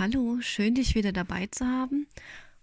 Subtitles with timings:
[0.00, 2.06] Hallo, schön dich wieder dabei zu haben.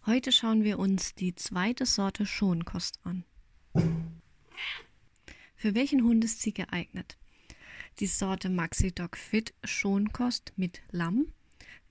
[0.08, 3.26] Heute schauen wir uns die zweite Sorte Schonkost an.
[5.56, 7.16] Für welchen Hund ist sie geeignet?
[8.00, 11.28] Die Sorte Maxi Dog Fit Schonkost mit Lamm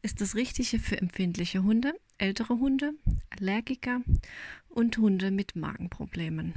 [0.03, 2.95] ist das Richtige für empfindliche Hunde, ältere Hunde,
[3.31, 4.01] Allergiker
[4.69, 6.55] und Hunde mit Magenproblemen.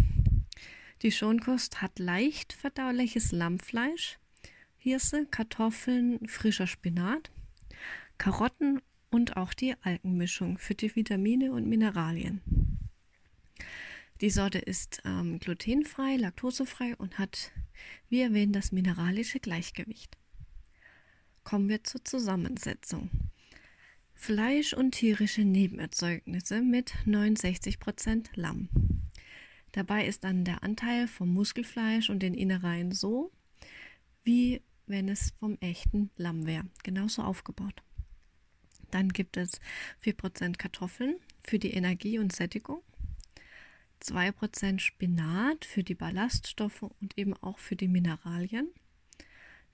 [1.04, 4.18] Die Schonkost hat leicht verdauliches Lammfleisch,
[4.80, 7.30] Hirse, Kartoffeln, frischer Spinat,
[8.20, 12.42] Karotten und auch die Algenmischung für die Vitamine und Mineralien.
[14.20, 17.52] Die Sorte ist ähm, glutenfrei, laktosefrei und hat,
[18.10, 20.18] wie erwähnt, das mineralische Gleichgewicht.
[21.46, 23.10] Kommen wir zur Zusammensetzung.
[24.14, 28.68] Fleisch und tierische Nebenerzeugnisse mit 69% Lamm.
[29.72, 33.32] Dabei ist dann der Anteil vom Muskelfleisch und den Innereien so,
[34.26, 37.82] wie wenn es vom echten Lamm wäre, genauso aufgebaut.
[38.92, 39.60] Dann gibt es
[40.04, 42.82] 4% Kartoffeln für die Energie und Sättigung,
[44.02, 48.70] 2% Spinat für die Ballaststoffe und eben auch für die Mineralien,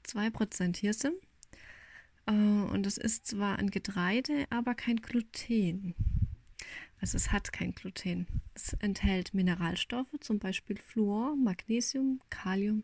[0.06, 1.14] 2% Hirse.
[2.26, 5.96] Äh, und es ist zwar ein Getreide, aber kein Gluten.
[7.00, 8.26] Also es hat kein Gluten.
[8.54, 12.84] Es enthält Mineralstoffe, zum Beispiel Fluor, Magnesium, Kalium,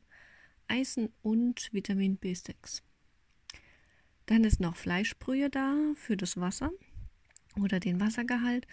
[0.67, 2.81] Eisen und Vitamin B6.
[4.31, 6.71] Dann ist noch Fleischbrühe da für das Wasser
[7.59, 8.65] oder den Wassergehalt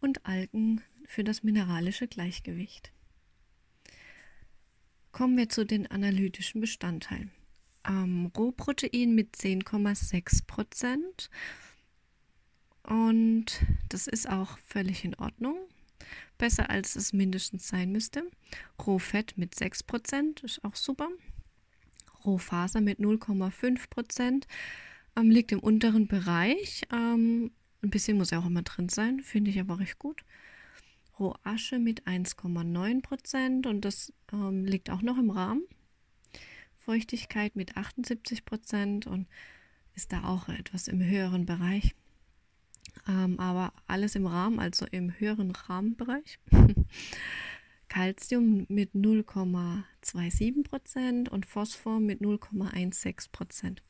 [0.00, 2.90] und Algen für das mineralische Gleichgewicht.
[5.12, 7.30] Kommen wir zu den analytischen Bestandteilen.
[7.86, 11.30] Ähm, Rohprotein mit 10,6 Prozent.
[12.82, 15.58] Und das ist auch völlig in Ordnung.
[16.38, 18.28] Besser als es mindestens sein müsste.
[18.84, 21.08] Rohfett mit 6 Prozent ist auch super.
[22.24, 24.48] Rohfaser mit 0,5 Prozent
[25.16, 26.82] ähm, liegt im unteren Bereich.
[26.92, 30.24] Ähm, ein bisschen muss ja auch immer drin sein, finde ich aber recht gut.
[31.18, 35.62] Rohasche mit 1,9 Prozent und das ähm, liegt auch noch im Rahmen.
[36.78, 39.26] Feuchtigkeit mit 78 Prozent und
[39.94, 41.94] ist da auch etwas im höheren Bereich.
[43.08, 46.38] Ähm, aber alles im Rahmen, also im höheren Rahmenbereich.
[47.88, 53.82] Calcium mit 0,27 Prozent und Phosphor mit 0,16 Prozent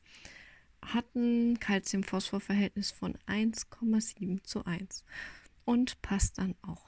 [0.93, 5.03] hat ein Calcium-Phosphor-Verhältnis von 1,7 zu 1
[5.65, 6.85] und passt dann auch.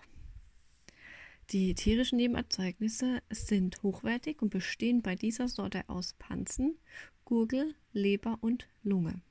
[1.51, 6.77] Die tierischen Nebenerzeugnisse sind hochwertig und bestehen bei dieser Sorte aus Panzen,
[7.23, 9.21] Gurgel, Leber und Lunge.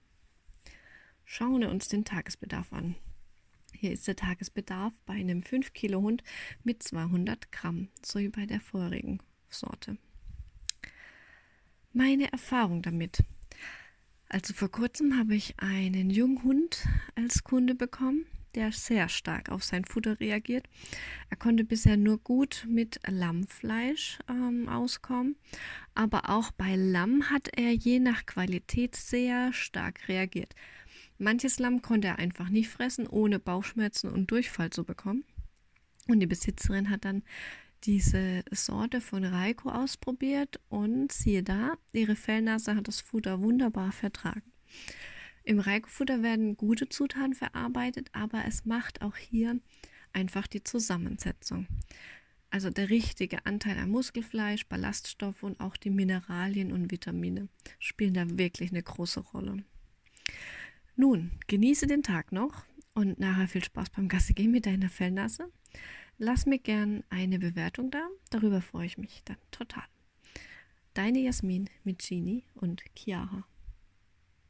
[1.25, 2.95] Schauen wir uns den Tagesbedarf an.
[3.75, 6.23] Hier ist der Tagesbedarf bei einem 5 Kilo Hund
[6.65, 9.99] mit 200 Gramm, so wie bei der vorigen Sorte.
[11.93, 13.23] Meine Erfahrung damit.
[14.29, 18.27] Also vor kurzem habe ich einen jungen Hund als Kunde bekommen,
[18.57, 20.67] der sehr stark auf sein Futter reagiert.
[21.31, 25.37] Er konnte bisher nur gut mit Lammfleisch ähm, auskommen,
[25.95, 30.55] aber auch bei Lamm hat er je nach Qualität sehr stark reagiert.
[31.19, 35.25] Manches Lamm konnte er einfach nicht fressen, ohne Bauchschmerzen und Durchfall zu bekommen.
[36.09, 37.23] Und die Besitzerin hat dann
[37.87, 44.43] diese Sorte von Raiko ausprobiert und siehe da, ihre Fellnase hat das Futter wunderbar vertragen.
[45.45, 49.61] Im Raiko-Futter werden gute Zutaten verarbeitet, aber es macht auch hier
[50.13, 51.69] einfach die Zusammensetzung.
[52.51, 57.49] Also der richtige Anteil an Muskelfleisch, Ballaststoffe und auch die Mineralien und Vitamine
[57.79, 59.63] spielen da wirklich eine große Rolle.
[60.97, 62.65] Nun, genieße den Tag noch
[62.95, 65.53] und nachher viel Spaß beim Gasse gehen mit deiner Fellnase.
[66.19, 69.85] Lass mir gern eine Bewertung da, darüber freue ich mich dann total.
[70.95, 73.45] Deine Jasmin mit Genie und Chiara.